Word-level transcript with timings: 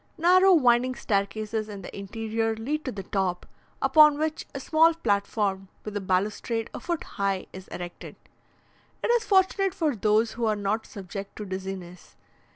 Narrow 0.17 0.55
winding 0.55 0.95
staircases 0.95 1.69
in 1.69 1.83
the 1.83 1.95
interior 1.95 2.55
lead 2.55 2.83
to 2.85 2.91
the 2.91 3.03
top, 3.03 3.45
upon 3.83 4.17
which 4.17 4.47
a 4.55 4.59
small 4.59 4.95
platform, 4.95 5.67
with 5.85 5.95
a 5.95 6.01
balustrade 6.01 6.71
a 6.73 6.79
foot 6.79 7.03
high, 7.03 7.45
is 7.53 7.67
erected. 7.67 8.15
It 9.03 9.11
is 9.11 9.25
fortunate 9.25 9.75
for 9.75 9.95
those 9.95 10.31
who 10.31 10.47
are 10.47 10.55
not 10.55 10.87
subject 10.87 11.35
to 11.35 11.45
dizziness. 11.45 12.15